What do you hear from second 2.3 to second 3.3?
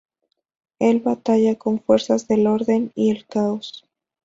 orden y el